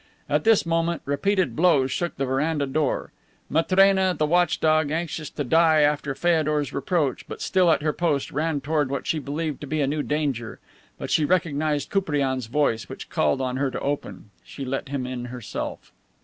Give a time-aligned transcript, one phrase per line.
[0.27, 3.11] At this moment repeated blows shook the veranda door.
[3.51, 8.31] Matrena, the watch dog, anxious to die after Feodor's reproach, but still at her post,
[8.31, 10.59] ran toward what she believed to be a new danger.
[10.97, 14.31] But she recognized Koupriane's voice, which called on her to open.
[14.43, 15.91] She let him in herself.